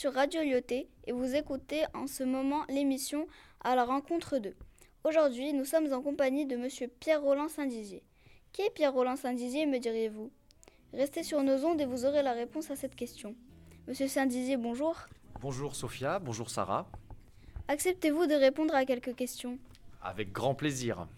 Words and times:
Sur 0.00 0.14
Radio 0.14 0.40
Lyoté 0.40 0.88
et 1.06 1.12
vous 1.12 1.34
écoutez 1.34 1.84
en 1.92 2.06
ce 2.06 2.22
moment 2.24 2.64
l'émission 2.70 3.26
À 3.62 3.76
la 3.76 3.84
rencontre 3.84 4.38
d'eux. 4.38 4.56
Aujourd'hui, 5.04 5.52
nous 5.52 5.66
sommes 5.66 5.92
en 5.92 6.00
compagnie 6.00 6.46
de 6.46 6.56
monsieur 6.56 6.88
Pierre-Roland 6.88 7.48
Saint-Dizier. 7.48 8.02
Qui 8.54 8.62
est 8.62 8.70
Pierre-Roland 8.70 9.16
Saint-Dizier, 9.16 9.66
me 9.66 9.78
diriez-vous? 9.78 10.30
Restez 10.94 11.22
sur 11.22 11.42
nos 11.42 11.66
ondes 11.66 11.82
et 11.82 11.84
vous 11.84 12.06
aurez 12.06 12.22
la 12.22 12.32
réponse 12.32 12.70
à 12.70 12.76
cette 12.76 12.96
question. 12.96 13.34
Monsieur 13.88 14.08
Saint-Dizier, 14.08 14.56
bonjour. 14.56 14.96
Bonjour 15.38 15.76
Sophia, 15.76 16.18
bonjour 16.18 16.48
Sarah. 16.48 16.86
Acceptez-vous 17.68 18.26
de 18.26 18.36
répondre 18.36 18.74
à 18.74 18.86
quelques 18.86 19.14
questions? 19.14 19.58
Avec 20.02 20.32
grand 20.32 20.54
plaisir. 20.54 21.08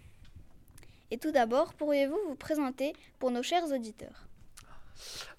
Et 1.13 1.19
tout 1.19 1.31
d'abord, 1.31 1.75
pourriez-vous 1.75 2.19
vous 2.27 2.35
présenter 2.35 2.95
pour 3.21 3.31
nos 3.31 3.45
chers 3.45 3.71
auditeurs? 3.71 4.27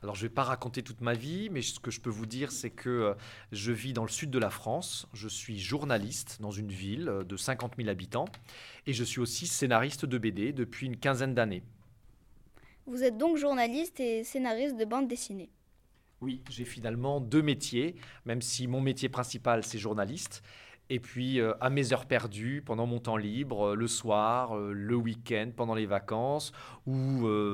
Alors 0.02 0.16
je 0.16 0.24
ne 0.24 0.30
vais 0.30 0.34
pas 0.34 0.44
raconter 0.44 0.84
toute 0.84 1.02
ma 1.02 1.14
vie, 1.14 1.50
mais 1.50 1.62
ce 1.62 1.80
que 1.80 1.92
je 1.92 2.02
peux 2.02 2.10
vous 2.10 2.26
dire, 2.26 2.52
c'est 2.52 2.70
que 2.70 2.90
euh, 2.90 3.14
je 3.52 3.72
vis 3.72 3.94
dans 3.94 4.04
le 4.04 4.10
sud 4.10 4.30
de 4.30 4.40
la 4.40 4.50
France, 4.50 5.08
je 5.14 5.28
suis 5.28 5.60
journaliste 5.60 6.38
dans 6.42 6.52
une 6.52 6.72
ville 6.72 7.10
euh, 7.10 7.24
de 7.24 7.38
50 7.38 7.74
000 7.78 7.90
habitants, 7.90 8.26
et 8.88 8.94
je 8.94 9.04
suis 9.04 9.20
aussi 9.20 9.48
scénariste 9.48 10.06
de 10.06 10.18
BD 10.18 10.54
depuis 10.54 10.88
une 10.88 10.98
quinzaine 10.98 11.34
d'années. 11.34 11.64
Vous 12.86 13.04
êtes 13.04 13.18
donc 13.18 13.38
journaliste 13.38 14.00
et 14.00 14.24
scénariste 14.24 14.76
de 14.76 14.86
bande 14.86 15.08
dessinée. 15.08 15.50
Oui, 16.20 16.42
j'ai 16.50 16.66
finalement 16.66 17.20
deux 17.20 17.42
métiers, 17.42 17.96
même 18.26 18.42
si 18.42 18.68
mon 18.68 18.82
métier 18.82 19.10
principal 19.10 19.64
c'est 19.64 19.78
journaliste. 19.78 20.42
Et 20.94 21.00
puis 21.00 21.40
euh, 21.40 21.56
à 21.60 21.72
mes 21.72 21.92
heures 21.92 22.06
perdues, 22.06 22.62
pendant 22.64 22.86
mon 22.86 23.00
temps 23.00 23.18
libre, 23.18 23.70
euh, 23.70 23.76
le 23.76 23.88
soir, 23.88 24.56
euh, 24.56 24.74
le 24.74 24.96
week-end, 24.96 25.50
pendant 25.56 25.74
les 25.74 25.88
vacances 25.88 26.52
ou 26.86 26.94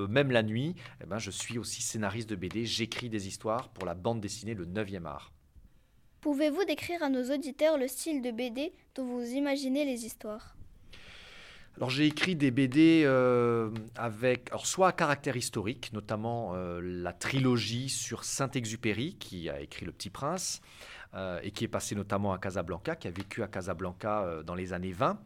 même 0.09 0.32
la 0.32 0.44
nuit, 0.44 0.76
eh 1.02 1.06
ben, 1.06 1.20
je 1.20 1.32
suis 1.32 1.58
aussi 1.58 1.82
scénariste 1.82 2.30
de 2.30 2.36
BD. 2.36 2.66
J'écris 2.66 3.08
des 3.08 3.30
histoires 3.30 3.70
pour 3.70 3.86
la 3.86 3.94
bande 3.94 4.20
dessinée 4.20 4.56
Le 4.56 4.66
9e 4.66 5.06
art. 5.06 5.32
Pouvez-vous 6.20 6.66
décrire 6.66 7.02
à 7.02 7.08
nos 7.08 7.34
auditeurs 7.34 7.78
le 7.78 7.88
style 7.88 8.22
de 8.22 8.32
BD 8.32 8.73
dont 8.95 9.06
vous 9.06 9.23
imaginez 9.23 9.86
les 9.86 10.06
histoires? 10.06 10.58
Alors 11.78 11.90
j'ai 11.90 12.08
écrit 12.08 12.36
des 12.36 12.52
BD 12.52 13.06
avec, 13.95 14.50
alors 14.50 14.66
soit 14.66 14.90
à 14.90 14.92
caractère 14.92 15.38
historique, 15.38 15.94
notamment 15.94 16.56
la 16.82 17.14
trilogie 17.14 17.88
sur 17.88 18.26
Saint-Exupéry 18.26 19.16
qui 19.17 19.50
a 19.50 19.62
écrit 19.62 19.86
Le 19.86 19.94
Petit 19.94 20.10
Prince, 20.10 20.62
euh, 21.15 21.39
et 21.41 21.49
qui 21.49 21.63
est 21.63 21.69
passé 21.69 21.95
notamment 21.95 22.33
à 22.33 22.38
Casablanca, 22.38 22.95
qui 22.95 23.07
a 23.07 23.11
vécu 23.11 23.41
à 23.41 23.47
Casablanca 23.47 24.21
euh, 24.21 24.43
dans 24.43 24.53
les 24.53 24.73
années 24.73 24.91
20. 24.91 25.19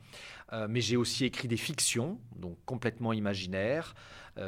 Euh, 0.54 0.68
mais 0.70 0.80
j'ai 0.80 0.96
aussi 0.96 1.26
écrit 1.26 1.50
des 1.50 1.58
fictions, 1.58 2.20
donc 2.38 2.58
complètement 2.66 3.12
imaginaires. 3.12 3.94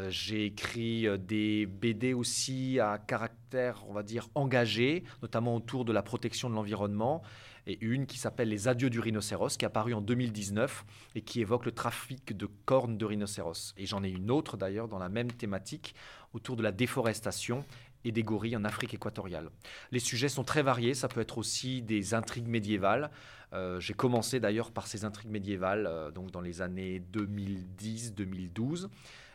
j'ai 0.10 0.46
écrit 0.46 1.08
des 1.20 1.66
BD 1.66 2.14
aussi 2.14 2.80
à 2.80 2.98
caractère, 2.98 3.84
on 3.90 3.94
va 3.94 4.02
dire, 4.02 4.30
engagé, 4.34 5.04
notamment 5.22 5.56
autour 5.56 5.84
de 5.84 5.92
la 5.92 6.02
protection 6.02 6.50
de 6.50 6.56
l'environnement 6.56 7.22
et 7.68 7.78
une 7.82 8.06
qui 8.06 8.18
s'appelle 8.18 8.50
Les 8.50 8.68
Adieux 8.68 8.90
du 8.90 9.00
rhinocéros, 9.00 9.58
qui 9.58 9.66
est 9.66 9.68
apparue 9.68 9.94
en 9.94 10.02
2019 10.02 10.86
et 11.16 11.22
qui 11.22 11.42
évoque 11.42 11.66
le 11.66 11.72
trafic 11.72 12.36
de 12.36 12.48
cornes 12.66 12.98
de 12.98 13.06
rhinocéros. 13.06 13.74
Et 13.78 13.86
j'en 13.86 14.04
ai 14.04 14.10
une 14.10 14.32
autre 14.32 14.58
d'ailleurs 14.58 14.88
dans 14.88 15.00
la 15.00 15.10
même 15.10 15.32
thématique 15.32 15.96
autour 16.34 16.56
de 16.56 16.64
la 16.64 16.72
déforestation 16.72 17.66
et 18.06 18.12
des 18.12 18.24
gorilles 18.24 18.56
en 18.56 18.64
Afrique 18.64 18.94
équatoriale. 18.94 19.50
Les 19.92 20.00
sujets 20.00 20.30
sont 20.30 20.44
très 20.44 20.62
variés, 20.62 20.94
ça 20.94 21.08
peut 21.10 21.20
être 21.20 21.38
aussi 21.38 21.82
des 21.82 22.14
intrigues 22.14 22.48
médiévales. 22.48 23.12
Euh, 23.52 23.80
j'ai 23.80 23.94
commencé 23.94 24.40
d'ailleurs 24.40 24.72
par 24.72 24.88
ces 24.88 25.04
intrigues 25.06 25.32
médiévales 25.32 25.88
euh, 25.88 26.12
donc 26.12 26.32
dans 26.32 26.42
les 26.42 26.62
années 26.62 27.02
2010-2012 27.12 28.88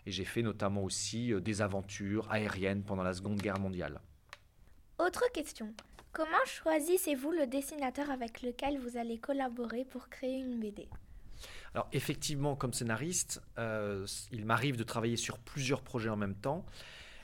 et 0.07 0.11
j'ai 0.11 0.25
fait 0.25 0.43
notamment 0.43 0.85
aussi 0.85 1.33
euh, 1.33 1.41
des 1.41 1.63
aventures 1.63 2.31
aériennes 2.31 2.83
pendant 2.83 3.03
la 3.03 3.13
Seconde 3.13 3.41
Guerre 3.41 3.59
mondiale. 3.59 4.01
Autre 4.99 5.25
question. 5.33 5.75
Comment 6.13 6.45
choisissez-vous 6.45 7.33
le 7.33 7.47
dessinateur 7.47 8.11
avec 8.11 8.43
lequel 8.43 8.79
vous 8.79 8.97
allez 8.97 9.19
collaborer 9.19 9.85
pour 9.85 10.09
créer 10.09 10.39
une 10.39 10.59
BD 10.59 10.89
alors 11.73 11.89
effectivement, 11.93 12.57
comme 12.57 12.73
scénariste, 12.73 13.41
il 13.57 14.45
m'arrive 14.45 14.77
de 14.77 14.83
travailler 14.83 15.17
sur 15.17 15.39
plusieurs 15.39 15.83
projets 15.83 16.09
en 16.09 16.17
même 16.17 16.35
temps. 16.35 16.67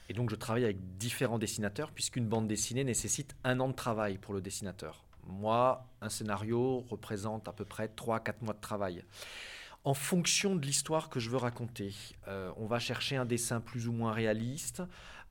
Et 0.08 0.12
donc 0.12 0.30
je 0.30 0.36
travaille 0.36 0.64
avec 0.64 0.96
différents 0.96 1.38
dessinateurs, 1.38 1.90
puisqu'une 1.92 2.28
bande 2.28 2.46
dessinée 2.46 2.84
nécessite 2.84 3.34
un 3.44 3.60
an 3.60 3.68
de 3.68 3.74
travail 3.74 4.18
pour 4.18 4.34
le 4.34 4.40
dessinateur. 4.40 5.04
Moi, 5.26 5.84
un 6.00 6.08
scénario 6.08 6.84
représente 6.88 7.48
à 7.48 7.52
peu 7.52 7.64
près 7.64 7.88
3-4 7.88 8.34
mois 8.42 8.54
de 8.54 8.60
travail. 8.60 9.04
En 9.84 9.94
fonction 9.94 10.56
de 10.56 10.64
l'histoire 10.64 11.10
que 11.10 11.20
je 11.20 11.30
veux 11.30 11.36
raconter, 11.36 11.94
euh, 12.28 12.50
on 12.56 12.66
va 12.66 12.78
chercher 12.78 13.16
un 13.16 13.24
dessin 13.24 13.60
plus 13.60 13.88
ou 13.88 13.92
moins 13.92 14.12
réaliste. 14.12 14.82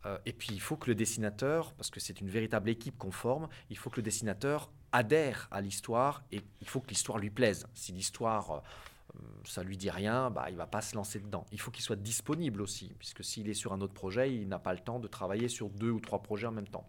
Euh, 0.06 0.18
et 0.26 0.34
puis 0.34 0.50
il 0.52 0.62
faut 0.62 0.78
que 0.78 0.90
le 0.90 0.96
dessinateur, 0.96 1.74
parce 1.74 1.90
que 1.90 2.00
c'est 2.00 2.22
une 2.22 2.30
véritable 2.30 2.70
équipe 2.70 2.98
qu'on 2.98 3.12
forme, 3.12 3.50
il 3.70 3.78
faut 3.78 3.90
que 3.90 3.98
le 3.98 4.04
dessinateur 4.04 4.72
adhère 4.92 5.48
à 5.52 5.62
l'histoire 5.62 6.24
et 6.32 6.42
il 6.62 6.70
faut 6.70 6.80
que 6.80 6.90
l'histoire 6.90 7.18
lui 7.18 7.30
plaise. 7.30 7.68
Si 7.74 7.92
l'histoire 7.92 8.64
ça 9.44 9.64
lui 9.64 9.78
dit 9.78 9.90
rien, 9.90 10.30
bah, 10.30 10.48
il 10.50 10.56
va 10.56 10.68
pas 10.68 10.82
se 10.82 10.96
lancer 10.96 11.20
dedans. 11.20 11.46
Il 11.52 11.60
faut 11.60 11.72
qu'il 11.72 11.84
soit 11.84 11.96
disponible 11.96 12.62
aussi, 12.62 12.94
puisque 13.00 13.24
s'il 13.24 13.50
est 13.50 13.54
sur 13.54 13.74
un 13.74 13.82
autre 13.82 13.94
projet, 13.94 14.34
il 14.34 14.48
n'a 14.48 14.60
pas 14.60 14.74
le 14.74 14.80
temps 14.80 15.00
de 15.00 15.08
travailler 15.08 15.48
sur 15.48 15.70
deux 15.70 15.92
ou 15.92 16.00
trois 16.00 16.22
projets 16.22 16.48
en 16.48 16.52
même 16.52 16.68
temps. 16.68 16.88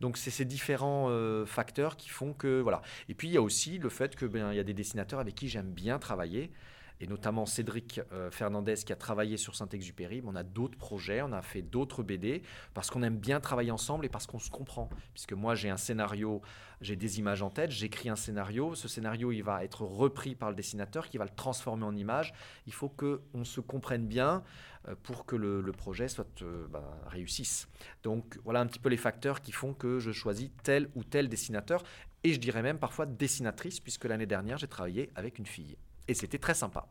Donc 0.00 0.16
c'est 0.16 0.30
ces 0.30 0.44
différents 0.44 1.06
euh, 1.10 1.46
facteurs 1.46 1.96
qui 1.96 2.08
font 2.08 2.32
que 2.32 2.60
voilà. 2.60 2.82
Et 3.08 3.14
puis 3.14 3.28
il 3.28 3.32
y 3.32 3.36
a 3.36 3.42
aussi 3.42 3.78
le 3.78 3.88
fait 3.88 4.16
que 4.16 4.26
ben 4.26 4.52
il 4.52 4.56
y 4.56 4.60
a 4.60 4.64
des 4.64 4.74
dessinateurs 4.74 5.20
avec 5.20 5.34
qui 5.34 5.48
j'aime 5.48 5.72
bien 5.72 5.98
travailler 5.98 6.52
et 7.00 7.06
notamment 7.06 7.46
Cédric 7.46 8.00
euh, 8.12 8.30
Fernandez 8.30 8.74
qui 8.74 8.92
a 8.92 8.96
travaillé 8.96 9.36
sur 9.36 9.54
Saint-Exupéry. 9.54 10.22
On 10.24 10.34
a 10.34 10.42
d'autres 10.42 10.78
projets, 10.78 11.22
on 11.22 11.32
a 11.32 11.42
fait 11.42 11.62
d'autres 11.62 12.02
BD 12.02 12.42
parce 12.74 12.90
qu'on 12.90 13.02
aime 13.02 13.18
bien 13.18 13.40
travailler 13.40 13.70
ensemble 13.70 14.06
et 14.06 14.08
parce 14.08 14.26
qu'on 14.26 14.38
se 14.38 14.50
comprend. 14.50 14.88
Puisque 15.12 15.32
moi 15.32 15.54
j'ai 15.54 15.70
un 15.70 15.76
scénario, 15.76 16.40
j'ai 16.80 16.96
des 16.96 17.18
images 17.18 17.42
en 17.42 17.50
tête, 17.50 17.70
j'écris 17.70 18.08
un 18.08 18.16
scénario, 18.16 18.74
ce 18.74 18.88
scénario 18.88 19.32
il 19.32 19.42
va 19.42 19.64
être 19.64 19.82
repris 19.82 20.34
par 20.34 20.50
le 20.50 20.56
dessinateur 20.56 21.08
qui 21.08 21.18
va 21.18 21.24
le 21.24 21.34
transformer 21.34 21.84
en 21.84 21.94
image. 21.94 22.32
Il 22.66 22.72
faut 22.72 22.88
qu'on 22.88 23.44
se 23.44 23.60
comprenne 23.60 24.06
bien 24.06 24.42
euh, 24.88 24.94
pour 25.02 25.26
que 25.26 25.36
le, 25.36 25.62
projet 25.72 26.08
soit 26.08 26.26
euh, 26.42 26.66
bah, 26.68 26.98
réussisse. 27.08 27.68
Donc 28.02 28.38
voilà 28.44 28.60
un 28.60 28.66
petit 28.66 28.78
peu 28.78 28.88
les 28.88 28.96
facteurs 28.96 29.40
qui 29.42 29.52
font 29.52 29.74
que 29.74 29.98
je 29.98 30.12
choisis 30.12 30.50
tel 30.62 30.88
ou 30.94 31.04
tel 31.04 31.28
dessinateur 31.28 31.82
et 32.24 32.32
je 32.32 32.40
dirais 32.40 32.62
même 32.62 32.78
parfois 32.78 33.04
dessinatrice 33.04 33.80
puisque 33.80 34.04
l'année 34.04 34.26
dernière 34.26 34.56
j'ai 34.58 34.68
travaillé 34.68 35.10
avec 35.14 35.38
une 35.38 35.46
fille 35.46 35.76
et 36.08 36.14
c'était 36.14 36.38
très 36.38 36.54
sympa. 36.54 36.88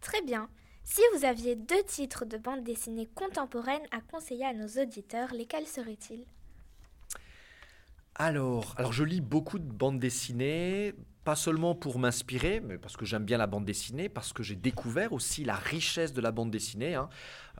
Très 0.00 0.22
bien. 0.22 0.48
Si 0.84 1.00
vous 1.14 1.24
aviez 1.24 1.54
deux 1.54 1.82
titres 1.84 2.24
de 2.24 2.36
bande 2.36 2.64
dessinée 2.64 3.06
contemporaine 3.14 3.82
à 3.92 4.00
conseiller 4.00 4.44
à 4.44 4.52
nos 4.52 4.68
auditeurs, 4.82 5.32
lesquels 5.32 5.66
seraient-ils? 5.66 6.24
Alors, 8.14 8.74
alors, 8.76 8.92
je 8.92 9.04
lis 9.04 9.20
beaucoup 9.20 9.58
de 9.58 9.70
bandes 9.70 9.98
dessinées, 9.98 10.94
pas 11.24 11.36
seulement 11.36 11.74
pour 11.74 11.98
m'inspirer, 11.98 12.60
mais 12.60 12.78
parce 12.78 12.96
que 12.96 13.04
j'aime 13.04 13.24
bien 13.24 13.38
la 13.38 13.46
bande 13.46 13.64
dessinée, 13.64 14.08
parce 14.08 14.32
que 14.32 14.42
j'ai 14.42 14.56
découvert 14.56 15.12
aussi 15.12 15.44
la 15.44 15.54
richesse 15.54 16.12
de 16.12 16.20
la 16.20 16.32
bande 16.32 16.50
dessinée. 16.50 16.94
Hein. 16.94 17.08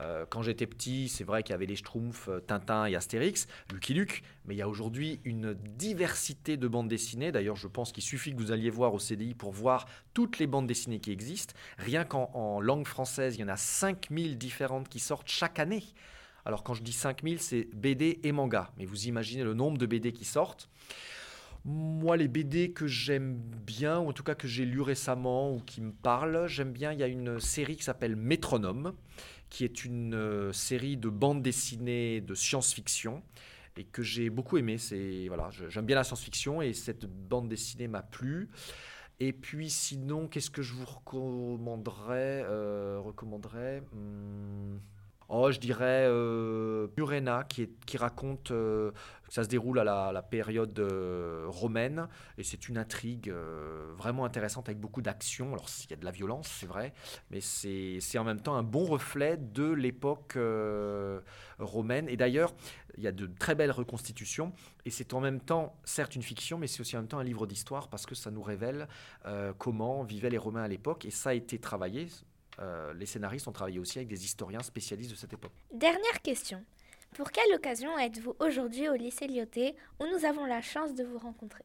Euh, 0.00 0.25
quand 0.28 0.43
j'étais 0.43 0.67
petit, 0.67 1.09
c'est 1.09 1.23
vrai 1.23 1.43
qu'il 1.43 1.53
y 1.53 1.55
avait 1.55 1.67
les 1.67 1.77
Schtroumpfs, 1.77 2.28
euh, 2.28 2.41
Tintin 2.41 2.87
et 2.87 2.97
Astérix, 2.97 3.47
Lucky 3.73 3.95
Luke, 3.95 4.25
mais 4.47 4.55
il 4.55 4.59
y 4.59 4.62
a 4.62 4.69
aujourd'hui 4.69 5.21
une 5.25 5.55
diversité 5.55 6.56
de 6.56 6.67
bandes 6.67 6.89
dessinées. 6.89 7.31
D'ailleurs, 7.31 7.56
je 7.56 7.69
pense 7.69 7.93
qu'il 7.93 8.03
suffit 8.03 8.33
que 8.33 8.39
vous 8.39 8.50
alliez 8.50 8.71
voir 8.71 8.95
au 8.95 8.99
CDI 8.99 9.34
pour 9.34 9.53
voir 9.53 9.87
toutes 10.12 10.39
les 10.39 10.49
bandes 10.49 10.67
dessinées 10.67 10.99
qui 10.99 11.12
existent. 11.12 11.55
Rien 11.79 12.05
qu'en 12.05 12.61
langue 12.61 12.87
française, 12.87 13.37
il 13.37 13.43
y 13.43 13.44
en 13.44 13.49
a 13.49 13.56
5000 13.56 14.39
différentes 14.39 14.89
qui 14.89 14.99
sortent 14.99 15.29
chaque 15.29 15.59
année. 15.59 15.84
Alors 16.44 16.65
quand 16.65 16.75
je 16.75 16.83
dis 16.83 16.93
5000, 16.93 17.41
c'est 17.41 17.69
BD 17.73 18.19
et 18.25 18.33
manga, 18.33 18.73
mais 18.77 18.84
vous 18.84 19.06
imaginez 19.06 19.44
le 19.44 19.55
nombre 19.55 19.79
de 19.79 19.87
BD 19.87 20.12
qui 20.12 20.25
sortent. 20.25 20.69
Moi, 21.64 22.17
les 22.17 22.26
BD 22.26 22.73
que 22.73 22.88
j'aime 22.88 23.37
bien, 23.37 24.00
ou 24.00 24.09
en 24.09 24.12
tout 24.12 24.25
cas 24.25 24.35
que 24.35 24.49
j'ai 24.49 24.64
lu 24.64 24.81
récemment 24.81 25.53
ou 25.55 25.61
qui 25.61 25.81
me 25.81 25.93
parlent, 25.93 26.47
j'aime 26.49 26.73
bien, 26.73 26.93
il 26.93 26.99
y 26.99 27.05
a 27.05 27.06
une 27.06 27.38
série 27.38 27.76
qui 27.76 27.85
s'appelle 27.85 28.17
Métronome, 28.17 28.94
qui 29.49 29.64
est 29.64 29.85
une 29.85 30.14
euh, 30.14 30.53
série 30.53 30.97
de 30.97 31.09
bandes 31.09 31.43
dessinées 31.43 32.20
de 32.20 32.35
science-fiction 32.35 33.23
et 33.76 33.85
que 33.85 34.03
j'ai 34.03 34.29
beaucoup 34.29 34.56
aimé. 34.59 34.76
C'est 34.76 35.29
voilà, 35.29 35.50
j'aime 35.69 35.87
bien 35.87 35.97
la 35.97 36.05
science-fiction 36.05 36.62
et 36.62 36.73
cette 36.73 37.06
bande 37.06 37.49
dessinée 37.49 37.87
m'a 37.87 38.03
plu. 38.03 38.49
Et 39.20 39.32
puis 39.32 39.70
sinon, 39.70 40.26
qu'est-ce 40.26 40.50
que 40.50 40.62
je 40.62 40.75
vous 40.75 40.85
recommanderais, 40.87 42.44
euh, 42.49 42.99
recommanderais? 43.00 43.82
Hmm, 43.93 44.79
Oh, 45.35 45.50
je 45.50 45.58
dirais 45.58 46.05
euh, 46.11 46.81
Qui, 47.48 47.96
raconte 47.96 48.50
euh, 48.50 48.90
ça 49.28 49.44
se 49.44 49.48
déroule 49.48 49.78
à 49.78 49.84
la, 49.84 50.22
période 50.22 50.78
euh, 50.78 51.44
romaine, 51.48 52.08
et 52.38 52.42
c'est 52.42 52.69
une 52.69 52.78
intrigue 52.78 53.30
euh, 53.30 53.92
vraiment 53.96 54.24
intéressante 54.24 54.69
avec 54.69 54.80
beaucoup 54.80 55.02
d'action. 55.02 55.52
Alors, 55.52 55.66
il 55.84 55.90
y 55.90 55.92
a 55.92 55.96
de 55.96 56.04
la 56.04 56.10
violence, 56.10 56.48
c'est 56.48 56.66
vrai, 56.66 56.92
mais 57.30 57.40
c'est 57.40 58.19
en 58.19 58.24
même 58.24 58.40
temps 58.40 58.56
un 58.56 58.62
bon 58.62 58.84
reflet 58.84 59.36
de 59.36 59.70
l'époque 59.70 60.36
romaine. 61.58 62.08
Et 62.08 62.16
d'ailleurs, 62.16 62.54
il 62.96 63.02
y 63.02 63.06
a 63.06 63.12
de 63.12 63.26
très 63.26 63.54
belles 63.54 63.70
reconstitutions, 63.70 64.52
et 64.84 64.90
c'est 64.90 65.14
en 65.14 65.20
même 65.20 65.40
temps, 65.40 65.76
certes, 65.84 66.16
une 66.16 66.22
fiction, 66.22 66.58
mais 66.58 66.66
c'est 66.66 66.80
aussi 66.80 66.96
en 66.96 67.00
même 67.00 67.08
temps 67.08 67.19
un 67.19 67.24
livre 67.24 67.46
d'histoire, 67.46 67.88
parce 67.88 68.06
que 68.06 68.14
ça 68.14 68.30
nous 68.30 68.42
révèle 68.42 68.88
comment 69.58 70.02
vivaient 70.02 70.30
les 70.30 70.38
Romains 70.38 70.64
à 70.64 70.69
l'époque, 70.69 71.04
et 71.04 71.10
ça 71.10 71.30
a 71.30 71.34
été 71.34 71.58
travaillé 71.58 72.08
euh, 72.58 72.92
les 72.94 73.06
scénaristes 73.06 73.48
ont 73.48 73.52
travaillé 73.52 73.78
aussi 73.78 73.98
avec 73.98 74.08
des 74.08 74.24
historiens 74.24 74.62
spécialistes 74.62 75.10
de 75.10 75.16
cette 75.16 75.32
époque. 75.32 75.52
Dernière 75.72 76.20
question. 76.22 76.62
Pour 77.14 77.31
quelle 77.31 77.55
occasion 77.55 77.99
êtes-vous 77.99 78.35
aujourd'hui 78.41 78.88
au 78.88 78.94
lycée 78.94 79.26
Lyoté 79.26 79.76
où 80.00 80.05
nous 80.06 80.25
avons 80.25 80.47
la 80.47 80.62
chance 80.62 80.94
de 80.94 81.05
vous 81.05 81.19
rencontrer? 81.19 81.64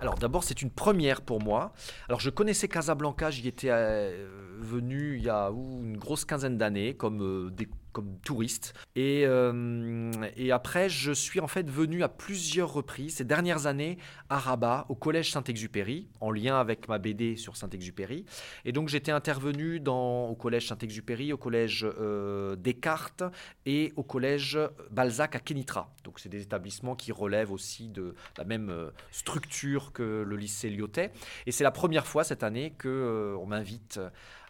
Alors 0.00 0.16
d'abord, 0.16 0.42
c'est 0.42 0.60
une 0.60 0.70
première 0.70 1.22
pour 1.22 1.40
moi. 1.40 1.72
Alors 2.08 2.18
je 2.18 2.30
connaissais 2.30 2.66
Casablanca, 2.66 3.30
j'y 3.30 3.46
étais 3.46 3.68
euh, 3.70 4.28
venu 4.58 5.16
il 5.18 5.22
y 5.22 5.30
a 5.30 5.50
une 5.50 5.96
grosse 5.96 6.24
quinzaine 6.24 6.58
d'années 6.58 6.94
comme 6.94 7.22
euh, 7.22 7.50
des 7.50 7.68
comme 7.92 8.18
touriste. 8.24 8.74
Et, 8.96 9.24
euh, 9.26 10.10
et, 10.36 10.50
après, 10.52 10.88
je 10.88 11.12
suis 11.12 11.40
en 11.40 11.46
fait 11.46 11.68
venu 11.68 12.02
à 12.02 12.08
plusieurs 12.08 12.72
reprises 12.72 13.16
ces 13.16 13.24
dernières 13.24 13.66
années 13.66 13.98
à 14.28 14.38
Rabat, 14.38 14.86
au 14.88 14.94
collège 14.94 15.30
Saint-Exupéry, 15.30 16.08
en 16.20 16.30
lien 16.30 16.58
avec 16.58 16.88
ma 16.88 16.98
BD 16.98 17.36
sur 17.36 17.56
Saint-Exupéry. 17.56 18.24
Et 18.64 18.72
donc 18.72 18.88
j'étais 18.88 19.12
intervenu 19.12 19.80
dans, 19.80 20.26
au 20.26 20.34
collège 20.34 20.68
Saint-Exupéry, 20.68 21.32
au 21.32 21.36
collège 21.36 21.86
euh, 21.98 22.56
Descartes 22.56 23.22
et 23.66 23.92
au 23.96 24.02
collège 24.02 24.58
Balzac 24.90 25.36
à 25.36 25.38
Kenitra. 25.38 25.92
Donc 26.04 26.18
c'est 26.18 26.28
des 26.28 26.42
établissements 26.42 26.96
qui 26.96 27.12
relèvent 27.12 27.52
aussi 27.52 27.88
de 27.88 28.14
la 28.38 28.44
même 28.44 28.70
euh, 28.70 28.90
structure 29.10 29.92
que 29.92 30.22
le 30.26 30.36
lycée 30.36 30.70
Lyotais. 30.70 31.12
Et 31.46 31.52
c'est 31.52 31.64
la 31.64 31.70
première 31.70 32.06
fois 32.06 32.24
cette 32.24 32.42
année 32.42 32.72
que 32.78 33.36
on 33.38 33.46
m'invite 33.46 34.00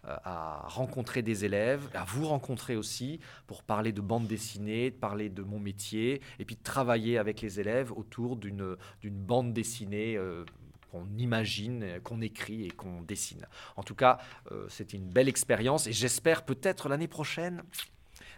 à 0.04 0.66
rencontrer 0.66 1.22
des 1.22 1.44
élèves, 1.44 1.88
à 1.94 2.04
vous 2.04 2.26
rencontrer 2.26 2.76
aussi 2.76 3.20
pour 3.46 3.62
parler 3.62 3.92
de 3.92 4.00
bande 4.00 4.26
dessinée, 4.26 4.90
de 4.90 4.96
parler 4.96 5.28
de 5.28 5.42
mon 5.42 5.60
métier 5.60 6.20
et 6.38 6.44
puis 6.44 6.56
de 6.56 6.62
travailler 6.62 7.18
avec 7.18 7.40
les 7.40 7.60
élèves 7.60 7.92
autour 7.92 8.36
d'une 8.36 8.76
bande 9.04 9.52
dessinée. 9.52 10.16
Euh, 10.16 10.44
qu'on 10.90 11.06
imagine, 11.16 12.00
qu'on 12.04 12.20
écrit 12.20 12.66
et 12.66 12.70
qu'on 12.70 13.00
dessine. 13.00 13.46
En 13.76 13.82
tout 13.82 13.94
cas, 13.94 14.18
euh, 14.50 14.66
c'était 14.68 14.98
une 14.98 15.08
belle 15.08 15.26
expérience 15.26 15.86
et 15.86 15.92
j'espère 15.94 16.44
peut-être 16.44 16.90
l'année 16.90 17.08
prochaine, 17.08 17.62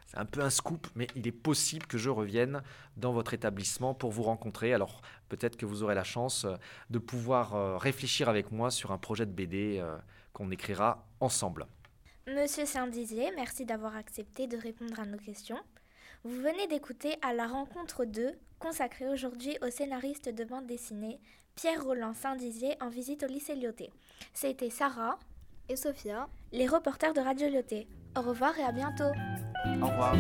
c'est 0.06 0.18
un 0.18 0.24
peu 0.24 0.40
un 0.40 0.50
scoop, 0.50 0.86
mais 0.94 1.08
il 1.16 1.26
est 1.26 1.32
possible 1.32 1.84
que 1.86 1.98
je 1.98 2.10
revienne 2.10 2.62
dans 2.96 3.12
votre 3.12 3.34
établissement 3.34 3.92
pour 3.92 4.12
vous 4.12 4.22
rencontrer. 4.22 4.72
Alors 4.72 5.02
peut-être 5.28 5.56
que 5.56 5.66
vous 5.66 5.82
aurez 5.82 5.96
la 5.96 6.04
chance 6.04 6.46
de 6.90 6.98
pouvoir 7.00 7.80
réfléchir 7.80 8.28
avec 8.28 8.52
moi 8.52 8.70
sur 8.70 8.92
un 8.92 8.98
projet 8.98 9.26
de 9.26 9.32
BD 9.32 9.82
qu'on 10.34 10.50
écrira 10.50 11.06
ensemble. 11.20 11.66
Monsieur 12.26 12.66
Saint-Dizier, 12.66 13.30
merci 13.34 13.64
d'avoir 13.64 13.96
accepté 13.96 14.46
de 14.46 14.58
répondre 14.58 15.00
à 15.00 15.06
nos 15.06 15.16
questions. 15.16 15.60
Vous 16.24 16.40
venez 16.40 16.66
d'écouter 16.68 17.16
à 17.22 17.32
la 17.32 17.46
rencontre 17.46 18.04
2, 18.04 18.32
consacrée 18.58 19.08
aujourd'hui 19.08 19.56
au 19.62 19.70
scénariste 19.70 20.28
de 20.28 20.44
bande 20.44 20.66
dessinée 20.66 21.20
Pierre-Roland 21.54 22.14
Saint-Dizier 22.14 22.76
en 22.80 22.88
visite 22.88 23.22
au 23.22 23.26
lycée 23.26 23.54
Lyoté. 23.54 23.90
C'était 24.32 24.70
Sarah 24.70 25.18
et 25.68 25.76
Sophia, 25.76 26.28
les 26.52 26.66
reporters 26.66 27.12
de 27.12 27.20
Radio 27.20 27.48
Lyoté. 27.48 27.86
Au 28.16 28.22
revoir 28.22 28.58
et 28.58 28.64
à 28.64 28.72
bientôt. 28.72 29.12
Au 29.82 29.86
revoir. 29.86 30.14